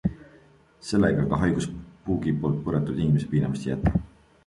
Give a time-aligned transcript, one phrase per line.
[0.91, 1.69] Sellega aga haigus
[2.09, 3.99] puugi poolt puretud inimese piinamist ei jäta.